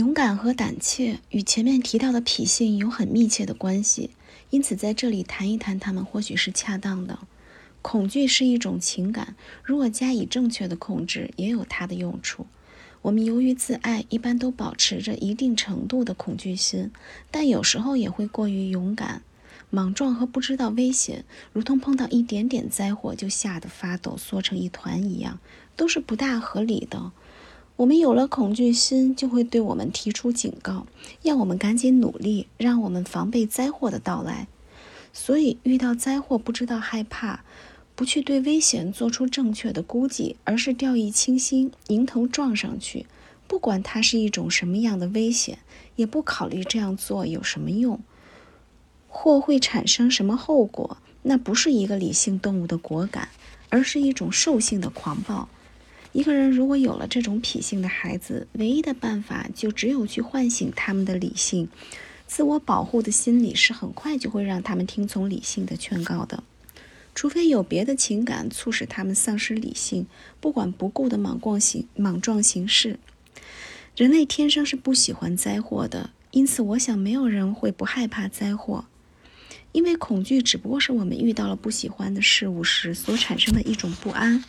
[0.00, 4.08] 勇敢和胆怯与前面提到的脾性有很密切的关系，
[4.48, 7.18] 因此在这里谈一谈它们或许是恰当的。
[7.82, 12.46] 恐惧是一种情感，如果加以正确的控制，也有它的用处。
[13.02, 16.90] 我们由于自爱，一般都保持着一定程度的恐惧心，
[17.30, 19.20] 但有时候也会过于勇敢、
[19.68, 25.38] 莽撞和不知道危险，如同碰到一点点灾祸就吓得发抖、缩成一团一样，
[25.76, 27.12] 都是不大合理的。
[27.80, 30.86] 我们有了恐惧心，就会对我们提出警告，
[31.22, 34.48] 要我们赶紧努力，让我们防备灾祸的到来。
[35.14, 37.42] 所以，遇到灾祸不知道害怕，
[37.94, 43.06] 不去对危险做出正确的估计，而是掉以轻心，迎头撞上去，
[43.46, 45.60] 不管它是一种什么样的危险，
[45.96, 47.98] 也不考虑这样做有什么用，
[49.08, 53.30] 或会产生什么后果，那不是一个理性动物的果敢，
[53.70, 55.48] 而是一种兽性的狂暴。
[56.12, 61.68] 一个人如果有了这种脾性的孩子，唯一的办法就只有去唤醒他们的理性。
[62.26, 66.42] 自我保护的心理是很快就会让他们听从理性的劝告的，
[67.14, 70.06] 除非有别的情感促使他们丧失理性，
[70.40, 72.98] 不管不顾的莽撞行莽撞行事。
[73.96, 78.86] 人类天生是不喜欢灾祸的，因此我想没有人会不害怕灾祸，
[79.72, 84.44] 因为恐惧只不过是我们遇到了不喜欢的事物时所产生的一种不安。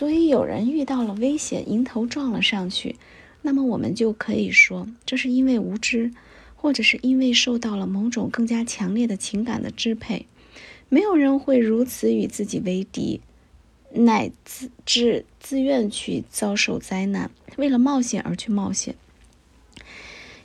[0.00, 2.96] 所以，有人遇到了危险，迎头撞了上去，
[3.42, 6.10] 那么我们就可以说，这是因为无知，
[6.56, 10.24] 或者是因为受到了某种更加强烈的情感的支配。
[10.88, 13.20] 没有人会如此与自己为敌，
[13.92, 18.94] 乃至自自愿去遭受灾难，为了冒险而去冒险。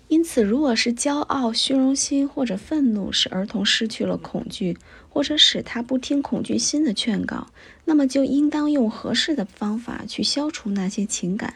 [0.07, 4.77] 因此，如果是骄傲、虚荣心或者愤怒使儿童失去了恐惧，
[5.09, 7.47] 或者使他不听恐惧心的劝告，
[7.85, 11.55] 那么就应当用合适的方法去消除那些情感，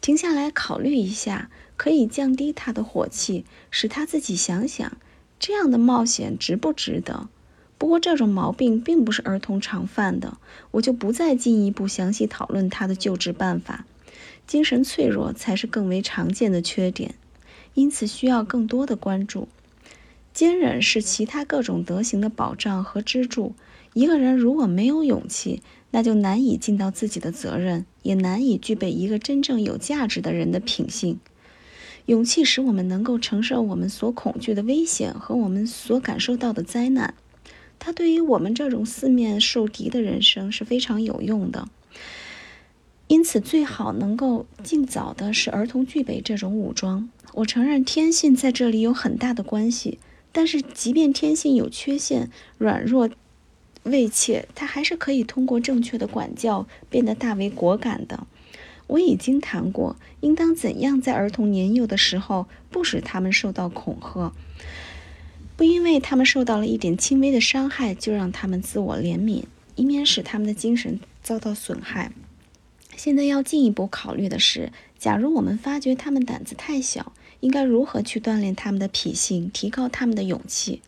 [0.00, 4.96] 停下来考虑一下，可以降低他的火气，使他自己想想，
[5.38, 7.28] 这样的冒险值不值得。
[7.76, 10.38] 不过，这种毛病并不是儿童常犯的，
[10.70, 13.84] 我就不再进一步详细讨论他的救治办法。
[14.46, 17.16] 精神脆弱才是更为常见的缺点。
[17.74, 19.48] 因此，需要更多的关注。
[20.32, 23.54] 坚忍是其他各种德行的保障和支柱。
[23.92, 25.62] 一个人如果没有勇气，
[25.92, 31.20] 那就难以尽到自己的责任，也难以具备一个真正有价值的人的品性。
[32.06, 37.14] 勇气使我们能够承受我们所恐惧的危险和我们所感受到的灾难。
[37.78, 41.68] 它对于我们这种四面受敌的人生是非常有用的。
[43.06, 47.08] 因此，最好能够尽早的使儿童具备这种武装。
[47.34, 49.98] 我承认天性在这里有很大的关系，
[50.32, 53.10] 但是即便天性有缺陷、软弱、
[53.82, 58.26] 畏怯，他还是可以通过正确的管教变得大为果敢的。
[58.86, 64.32] 我已经谈过，应当怎样在儿童年幼的时候不使他们受到恐吓，
[65.56, 69.44] 不因为他们受到了一点轻微的伤害就让他们自我怜悯，
[69.74, 72.12] 以免使他们的精神遭到损害。
[72.96, 80.80] 现在要进一步考虑的是，假如我们发觉他们胆子太小，应该如何去锻炼他们的脾性，提高他们的勇气？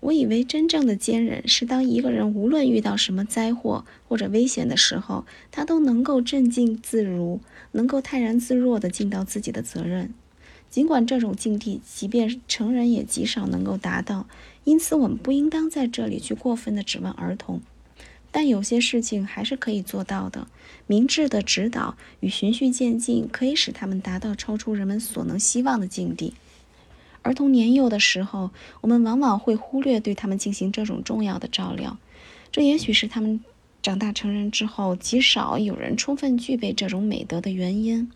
[0.00, 7.40] 我以为真正的坚韧是当一个人无论遇到什么灾祸或者危险的时候，他都能够镇静自如，
[7.70, 10.12] 能够泰然自若地尽到自己的责任。
[10.68, 14.26] 尽管这种境地，即便成人也极少能够达到，
[14.64, 17.60] 因此我们不应当在这里去过分地指望儿童。
[18.32, 20.48] 但有些事情还是可以做到的。
[20.88, 26.34] 明智的指导与循序渐进，可以使他们达到超出人们所能希望的境地。
[27.22, 28.50] 儿童年幼的时候，
[28.80, 31.98] 我们往往会忽略对他们进行这种重要的照料。
[32.50, 33.40] 这也许是他们
[33.80, 38.10] 长大成人之后，极少有人充分具备这种美德的原因。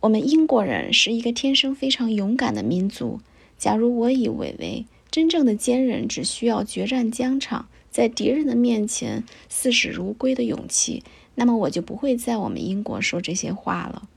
[0.00, 3.20] 我们英国人是一个天生非常勇敢的民族。
[3.58, 11.02] 假如我以为为真正的坚韧只需要决战疆场，在敌人的面前视死如归的勇气，
[11.34, 14.08] 那么我就不会在我们英国说这些话了。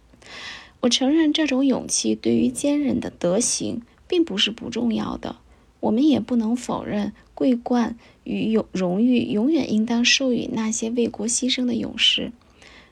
[0.82, 5.38] 我承认这种勇气对于坚韧的德行并不是不重要的。
[5.80, 12.32] 我们也不能否认桂冠与永荣誉永远应当授予那些为国牺牲的勇士，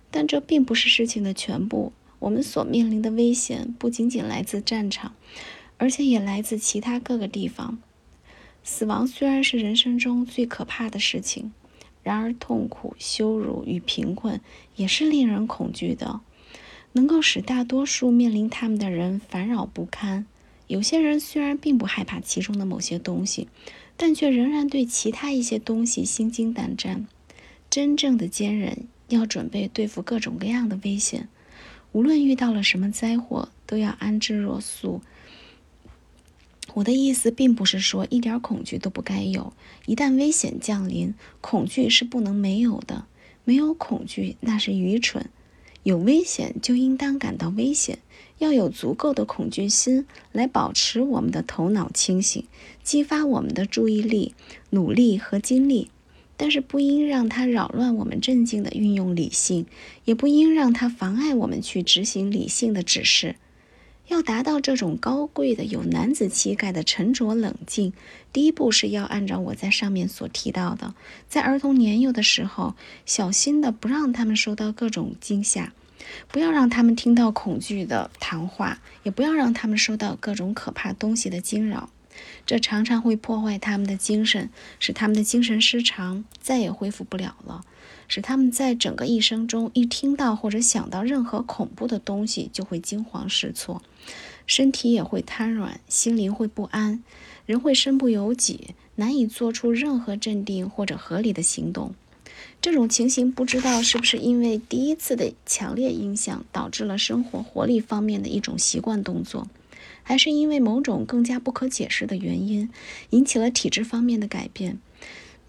[0.09, 1.93] 但这并不是事情的全部。
[2.19, 5.13] 我们所面临的危险不仅仅来自战场，
[5.77, 7.79] 而且也来自其他各个地方。
[8.63, 11.51] 死亡虽然是人生中最可怕的事情，
[12.03, 14.39] 然而痛苦、羞辱与贫困
[14.75, 16.21] 也是令人恐惧的，
[16.93, 20.25] 能够使大多数面临他们的人烦扰不堪。
[20.67, 23.49] 有些人虽然并不害怕其中的某些东西，
[23.97, 27.07] 但却仍然对其他一些东西心惊胆战。
[27.69, 31.27] 真正的坚韧要准备对付各种各样的危险，
[31.91, 35.01] 无论遇到了什么灾祸，都要安之若素。
[36.73, 39.53] 我的意思并不是说一点恐惧都不该有，
[39.85, 43.05] 一旦危险降临，恐惧是不能没有的。
[43.43, 45.29] 没有恐惧那是愚蠢，
[45.83, 47.97] 有危险就应当感到危险，
[48.37, 52.45] 要有足够的恐惧心来保持我们的头脑清醒，
[52.83, 54.35] 激发我们的注意力、
[54.69, 55.89] 努力和精力。
[56.37, 59.67] 但是不应让它扰乱我们镇静的运用理性，
[60.05, 63.35] 也不应让它妨碍我们去执行理性的指示。
[64.11, 67.93] 要达到这种高贵的、有男子气概的沉着冷静，
[68.33, 70.93] 第一步是要按照我在上面所提到的，
[71.29, 72.75] 在儿童年幼的时候，
[73.05, 75.71] 小心的不让他们受到各种惊吓，
[76.27, 81.89] 不要让他们听到恐惧的谈话，也不要让他们受到各种可怕东西的惊扰。
[82.45, 87.63] 这常常会破坏他们的精神，使他们的精神失常，再也恢复不了了。
[88.07, 93.81] 使他们在整个一生中，一听到或者想到任何恐怖的东西，就会惊慌失措，
[94.45, 97.01] 身体也会瘫软，心灵会不安，
[97.45, 101.95] 人会身不由己，难以做出任何镇定或者合理的行动。
[102.61, 109.47] 这种情形，不知道是不是因为第一次的强烈影响，导致了生活活力方面的一种习惯动作。
[110.03, 112.69] 还是因为某种更加不可解释的原因，
[113.11, 114.79] 引起了体质方面的改变。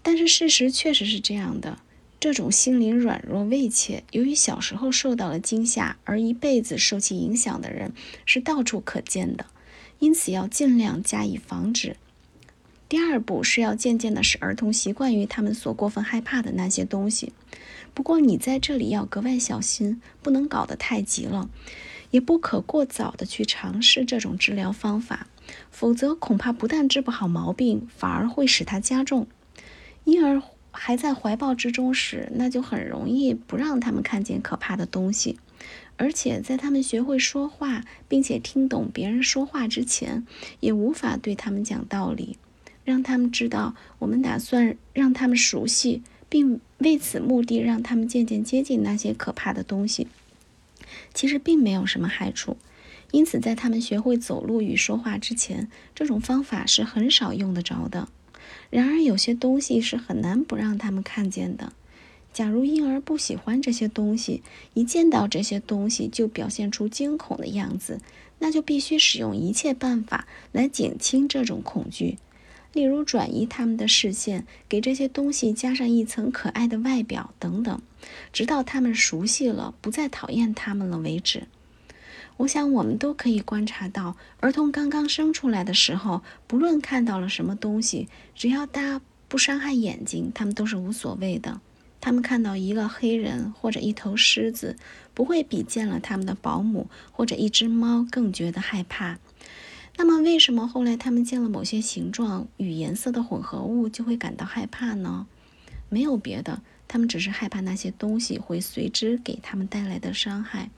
[0.01, 1.79] 但是事实确实是这样的：
[2.19, 7.93] 这种心灵软弱畏怯，由于小时候受到了惊吓而一辈子受其影响的人，
[8.25, 9.45] 是到处可见的。
[9.99, 11.95] 因此要尽量加以防止。
[12.89, 17.31] 第二步是要渐渐地使儿童习惯于他们所过分害怕的那些东西。
[17.93, 21.49] 不过你在这里要格外小心，不能搞得太急了。
[22.13, 25.25] 也不可过早的去尝试这种治疗方法，
[25.71, 29.25] 否则恐怕不但治不好毛病，反而会使它加重。
[30.03, 30.39] 婴儿
[30.69, 35.39] 还在怀抱之中时，那就很容易不让他们看见可怕的东西，
[35.97, 40.27] 而且在他们学会说话并且听懂别人说话之前，
[40.59, 42.37] 也无法对他们讲道理，
[42.85, 50.07] 让他们知道我们打算让他们熟悉，并为此目的让他们渐渐接近那些可怕的东西。
[51.13, 52.57] 其实并没有什么害处，
[53.11, 58.07] 因此在他们学会走路与说话之前，这种方法是很少用得着的。
[58.69, 61.73] 然而，有些东西是很难不让他们看见的。
[62.33, 64.41] 假如婴儿不喜欢这些东西，
[64.73, 67.99] 一见到这些东西就表现出惊恐的样子，
[68.39, 72.17] 那就必须使用一切办法来减轻这种恐惧。
[72.73, 77.81] 例如转移他们的视线，给这些东西加上一层可爱的外表等等，
[78.33, 81.43] 直到他们熟悉了，不再讨厌他们了为止。
[82.37, 91.61] 我想我们都可以观察到，儿童刚刚生出来的时候，不论看到了什么东西，只要它不伤害眼睛，他们都是无所谓的。
[92.01, 94.75] 他们看到一个黑人或者一头狮子，
[95.13, 99.19] 不会比见了他们的保姆或者一只猫更觉得害怕。
[99.95, 105.27] 那么，为什么后来他们见了某些形状与颜色的混合物就会感到害怕呢？
[105.87, 110.71] 没有别的，他们只是害怕那些东西会随之给他们带来的伤害。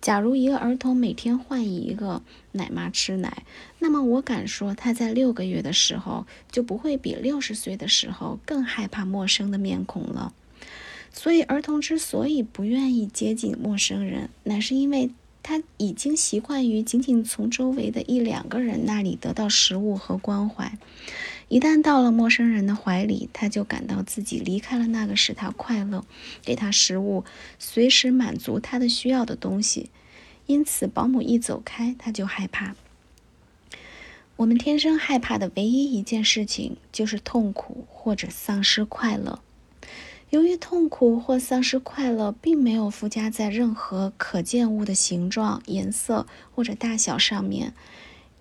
[0.00, 2.22] 假如一个儿童每天换一个
[2.52, 3.44] 奶妈吃奶，
[3.80, 10.32] 那么我敢说他在六个月的时候就不会比六十岁的时候更害怕陌生的面孔了。
[11.12, 15.10] 所以，儿童之所以不愿意接近陌生人，乃是因为。
[15.42, 20.78] 他已经习惯于仅仅从周围的一两个人那里得到食物和关怀，
[21.48, 26.04] 一旦到了陌生人的怀里，他就感到自己离开了那个使他快乐、
[26.42, 27.24] 给他食物、
[27.58, 29.90] 随时满足他的需要的东西。
[30.46, 32.74] 因此，保姆一走开，他就害怕。
[34.36, 39.40] 我们天生害怕的唯一一件事情，就是痛苦或者丧失快乐。
[40.30, 47.74] 由于痛苦或丧失快乐并没有附加在任何可见物的形状、颜色或者大小上面，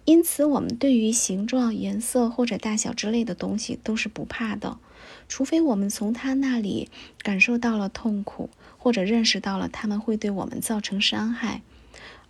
[0.05, 4.77] 因此我们对于形状、颜色或者大小之类的东西都是不怕的，
[5.27, 6.89] 除非我们从他那里
[7.23, 11.63] 感受到了痛苦，或者认识到了他们会对我们造成伤害。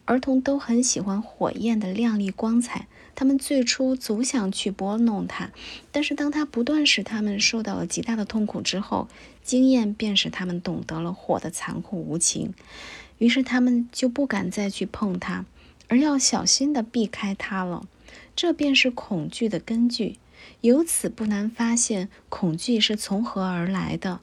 [0.10, 5.52] 儿童都很喜欢火焰的亮丽光彩，他们最初总想去拨弄它，
[5.92, 9.08] 但是当它不断使他们受到了极大的痛苦之后，
[9.44, 12.56] 经验便使他们懂得了火的残酷无情，
[13.20, 15.46] 于是他们就不敢再去碰它，
[15.88, 17.86] 而要小心地避开它了。
[18.36, 20.18] 这便是恐惧的根据。
[20.62, 24.22] 由此不难发现，恐惧是从何而来的。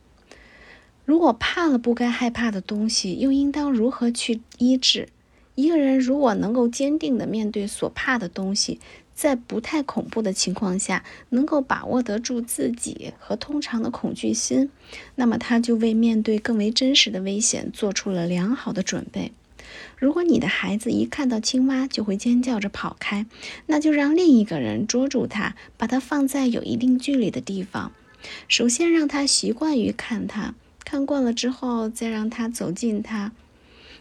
[1.04, 5.10] 如果怕了不该害怕的东西，又应当如何去医治？
[5.56, 8.78] 一个人如果能够坚定地面对所怕的东西，
[9.14, 14.70] 在不太恐怖的情况下，能够把握得住自己和通常的恐惧心，
[15.14, 19.32] 那么他就为面对更为真实的危险做出了良好的准备。
[19.98, 23.24] 如果你的孩子一看到青蛙就会尖叫着跑开，
[23.64, 27.92] 那就让另一个人捉住他，把它放在有一定距离的地方。
[28.46, 33.32] 首先让他习惯于看它，看惯了之后，再让他走近它，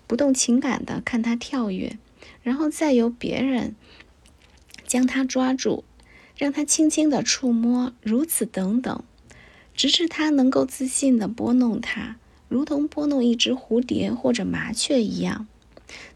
[0.07, 1.97] 不动情感的看它跳跃，
[2.43, 3.75] 然后再由别人
[4.85, 5.83] 将它抓住，
[6.37, 9.03] 让他轻轻的触摸，如此等等，
[9.73, 15.47] 直至他能够自信的拨弄它，如同拨弄一只蝴蝶或者麻雀一样。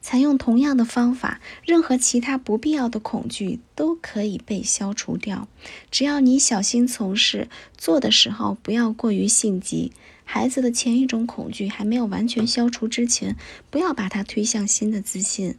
[0.01, 5.47] 采用同样的方法，任何其他不必要的恐惧都可以被消除掉。
[5.91, 9.91] 只要你小心从事，做的时候不要过于性急。
[10.31, 13.35] 孩子的前一种恐惧还没有完全消除之前，
[13.71, 15.55] 不要把他推向新的自信。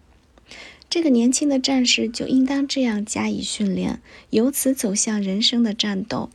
[0.89, 4.00] 这个年轻的战士就应当这样加以训练，
[4.31, 6.31] 由此走向人生的战斗。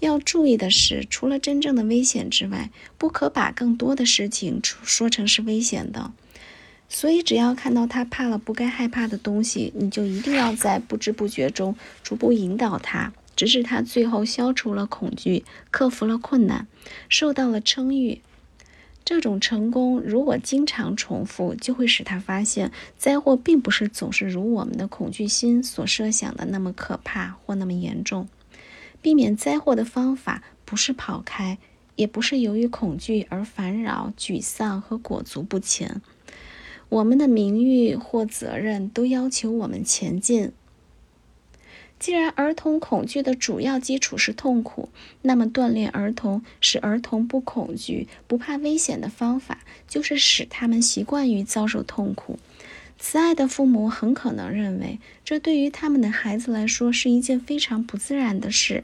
[0.00, 6.12] 要注意的是，除了真正的危险之外，不可把更多的事情说成是危险的。
[6.88, 16.66] 所以，只要看到他怕了不该害怕的东西，你就一定要在不知不觉中逐步引导他，直至他最后消除了恐惧，克服了困难，
[17.08, 18.22] 受到了称誉。
[19.04, 28.26] 这种成功如果经常重复，就会使他发现灾祸并不是总是如我们的恐惧心所设想的那么可怕或那么严重。
[29.00, 31.58] 避免灾祸的方法不是跑开，
[31.94, 36.02] 也不是由于恐惧而烦扰、沮丧和裹足不前。
[36.88, 40.50] 我们的名誉或责任都要求我们前进。
[41.98, 44.90] 既然儿童恐惧的主要基础是痛苦，
[45.22, 52.38] 那么锻炼儿童使儿童不恐惧、不怕危险的方法，就是使他们习惯于遭受痛苦。
[52.98, 58.82] 慈爱的父母很可能认为，这对于他们的孩子来说是一件非常不自然的事；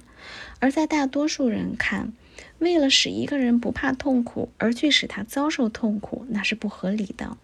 [0.59, 2.13] 而在大多数人看，
[2.59, 7.37] 为了使一个人不怕痛苦而去使他遭受痛苦，那是不合理的。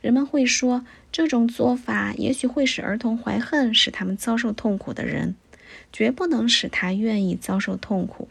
[0.00, 5.34] 人们会说，这种做法也许会使儿童怀恨，使他们遭受痛苦的人，
[5.92, 8.28] 绝不能使他愿意遭受痛苦。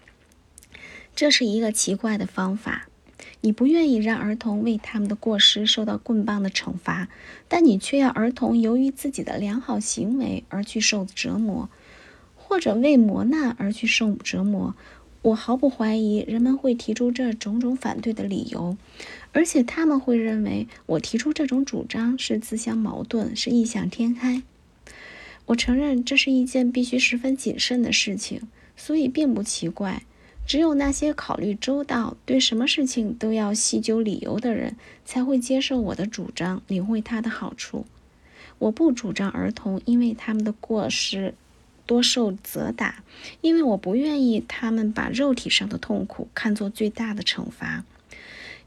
[1.15, 2.87] 这是一个奇怪的方法。
[3.41, 7.07] 你不愿意让儿童为他们的过失受到棍棒的惩罚，
[7.47, 11.69] 但你却要儿童由于自己的良好行为而去受折磨，
[12.35, 14.75] 或者为磨难而去受折磨。
[15.21, 18.77] 我毫不怀疑人们会提出这种种反对的理由。
[19.37, 24.41] 而且他们会认为我提出这种主张是自相矛盾，是异想天开。
[25.45, 28.41] 我承认这是一件必须十分谨慎的事情，
[28.75, 30.01] 所以并不奇怪。
[30.47, 34.75] 只有那些考虑周到、对什么事情都要细究理由的人，
[35.05, 37.85] 才会接受我的主张，领会它的好处。
[38.57, 41.35] 我不主张儿童因为他们的过失
[41.85, 43.03] 多受责打，
[43.41, 47.85] 因为我不愿意他们把肉体上的痛苦看作最大的惩罚。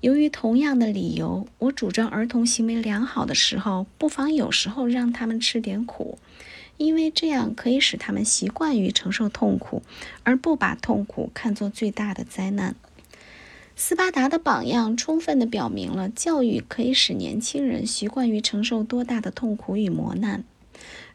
[0.00, 6.19] 由于同样的理由，我主张儿童行为良好的时候，不妨有时候让他们吃点苦，
[6.78, 9.83] 因为这样可以使他们习惯于承受痛苦，
[10.23, 12.75] 而不把痛苦看作最大的灾难。
[13.76, 20.45] 斯巴达的榜样充分地表明了，教育可以使年轻人习惯于承受多大的痛苦与磨难。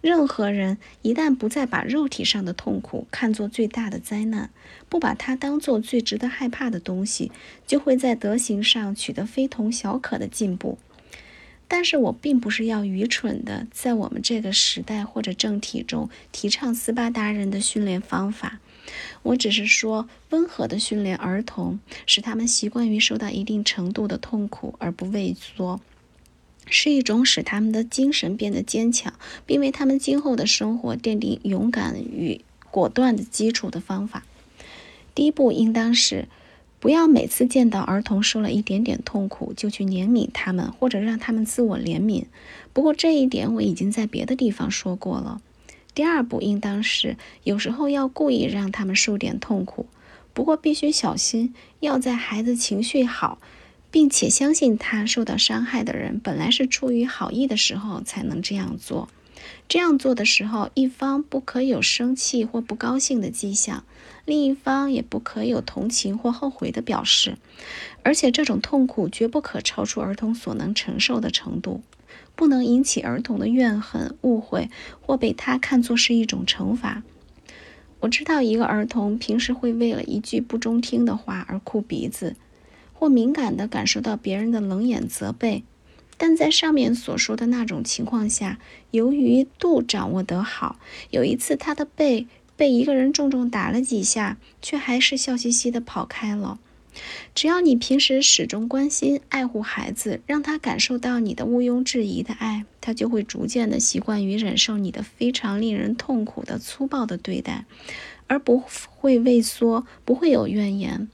[0.01, 4.49] 任何人一旦不再把肉体上的痛苦看作最大的灾难，
[4.89, 7.31] 不把它当作最值得害怕的东西，
[7.65, 10.77] 就会在德行上取得非同小可的进步。
[11.67, 18.59] 但是我并不是要愚蠢的在我们这个时代或者政体中提倡斯巴达人的训练方法，
[19.23, 25.81] 我只是说温和的训练儿童，使他们习惯于受到一定程度的痛苦而不畏缩。
[26.67, 29.13] 是一种使他们的精神变得坚强，
[29.45, 32.41] 并为他们今后的生活奠定勇敢与
[32.71, 34.23] 果断的基础的方法。
[35.13, 36.27] 第一步应当是，
[36.79, 42.25] 不要每次见到儿童受了一点点痛苦就去怜悯他们，或者让他们自我怜悯。
[42.73, 45.41] 不过这一点我已经在别的地方说过了。
[45.93, 49.85] 第二步应当是，有时候要故意让他们受点痛苦，
[50.33, 53.39] 不过必须小心，要在孩子情绪好。
[53.95, 59.07] 并且相信他受到伤害的人本来是出于好意的时候才能这样做。
[59.69, 63.85] 这样做的时候，一方不可有生气或不高兴的迹象，
[64.25, 67.37] 另一方也不可有同情或后悔的表示。
[68.03, 71.81] 而且这种痛苦绝不可超出儿童所能承受的程度，
[72.35, 77.01] 不能引起儿童的怨恨、误会或被他看作是一种惩罚。
[78.01, 82.35] 我知道一个儿童平时会为了一句不中听的话而哭鼻子。
[82.97, 85.63] 或敏感地感受到别人的冷眼责备，
[86.17, 88.57] 但在上面所说的那种情况下，
[88.89, 90.79] 由于度掌握得好，
[91.11, 92.25] 有一次他的背
[92.55, 96.57] 被一个人重重打了几下，却还是笑嘻嘻地跑开了。
[97.33, 107.65] 只要你平时始终关心、爱护孩子，让他感受到你的毋庸置疑的爱，他就会逐渐的习惯于忍受你的非常令人痛苦的粗暴的对待，
[108.27, 108.63] 而不
[108.95, 111.09] 会畏缩，不会有怨言。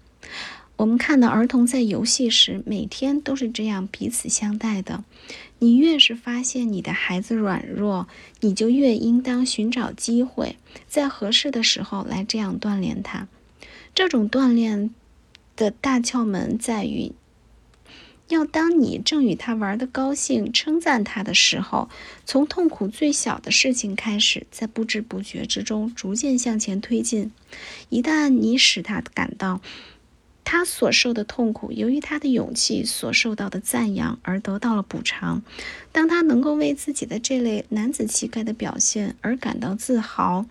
[0.81, 5.03] 我们看到儿童在游戏时，每天都是这样彼此相待的。
[5.59, 8.07] 你越是发现你的孩子软弱，
[8.39, 10.57] 你就越应当寻找机会，
[10.87, 13.27] 在合适的时候来这样锻炼他。
[13.93, 14.89] 这种锻炼
[15.55, 17.11] 的大窍门在于，
[18.29, 21.89] 要当你正与他玩的高兴、称赞他的时候，
[22.25, 27.31] 从痛苦最小的事情开始，在不知不觉之中逐渐向前推进。
[27.89, 29.61] 一旦你使他感到，
[30.53, 35.43] 他所受的痛苦，由于他的勇气所受到的赞扬而得到了补偿。
[35.93, 40.45] 当他能够为自己的这类男子气概的表现而感到自豪，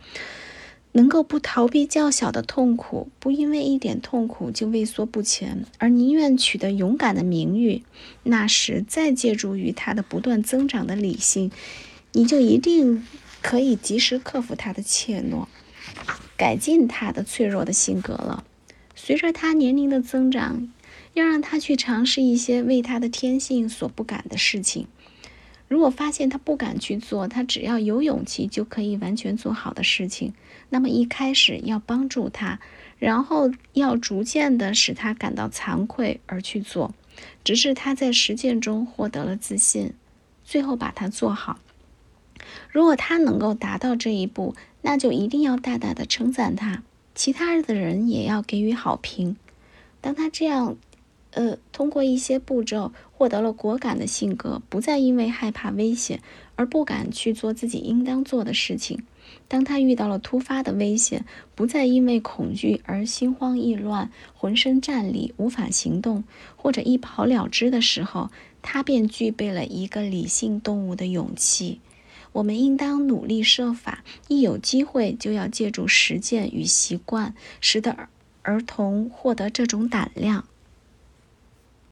[0.92, 7.82] 能够不逃避较小的痛苦，不因为一点痛苦就畏缩不前，而宁愿取得勇敢的名誉，
[8.22, 11.52] 那时再借助于他的不断增长的理性，
[12.12, 13.06] 你就一定
[13.42, 15.44] 可以及时克服他的怯懦，
[16.38, 18.44] 改进他的脆弱的性格了。
[19.02, 20.68] 随着他年龄的增长，
[21.14, 24.86] 要让他去尝试一些为他的天性所不敢的事情。
[25.68, 30.34] 如果发现他不敢去做他只要有勇气就可以完全做好的事情，
[30.68, 32.60] 那么一开始要帮助他，
[32.98, 36.94] 然后要逐渐的使他感到惭愧而去做，
[37.42, 39.94] 直至他在实践中获得了自信，
[40.44, 41.58] 最后把它做好。
[42.70, 46.82] 如果他能够达到这一步，那就一定要大大的称赞他。
[47.14, 49.36] 其他的人也要给予好评。
[50.00, 50.76] 当他这样，
[51.32, 56.20] 呃，通过一些步骤获得了果敢的性格，不再因为害怕危险
[56.56, 58.98] 而不敢去做自己应当做的事情；
[59.46, 61.24] 当他遇到了突发的危险，
[61.54, 66.24] 不再因为恐惧而心慌意乱、浑身战栗、无法行动
[66.56, 68.30] 或者一跑了之的时候，
[68.62, 71.80] 他便具备了一个理性动物的勇气。
[72.32, 78.08] 我们应当努力设法，一有机会就要借助实践与习惯，使得
[78.42, 80.44] 儿童获得这种胆量。